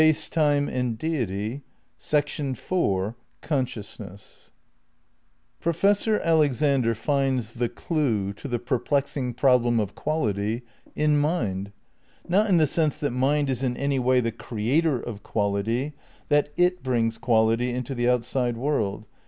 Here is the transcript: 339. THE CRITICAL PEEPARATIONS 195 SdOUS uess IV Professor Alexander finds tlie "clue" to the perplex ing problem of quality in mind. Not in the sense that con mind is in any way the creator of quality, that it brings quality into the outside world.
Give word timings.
339. 0.01 0.65
THE 0.65 0.97
CRITICAL 0.97 1.63
PEEPARATIONS 2.09 2.39
195 2.71 3.69
SdOUS 3.69 3.97
uess 4.07 4.47
IV 4.47 4.51
Professor 5.59 6.19
Alexander 6.21 6.95
finds 6.95 7.55
tlie 7.55 7.75
"clue" 7.75 8.33
to 8.33 8.47
the 8.47 8.57
perplex 8.57 9.15
ing 9.15 9.35
problem 9.35 9.79
of 9.79 9.93
quality 9.93 10.63
in 10.95 11.19
mind. 11.19 11.71
Not 12.27 12.49
in 12.49 12.57
the 12.57 12.65
sense 12.65 12.97
that 12.97 13.11
con 13.11 13.19
mind 13.19 13.51
is 13.51 13.61
in 13.61 13.77
any 13.77 13.99
way 13.99 14.19
the 14.21 14.31
creator 14.31 14.99
of 14.99 15.21
quality, 15.21 15.93
that 16.29 16.49
it 16.57 16.81
brings 16.81 17.19
quality 17.19 17.69
into 17.71 17.93
the 17.93 18.09
outside 18.09 18.57
world. 18.57 19.05